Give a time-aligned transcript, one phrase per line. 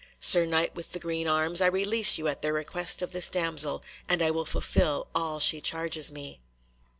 [0.19, 3.83] Sir Knight with the green arms, I release you at the request of this damsel,
[4.09, 6.41] and I will fulfil all she charges me."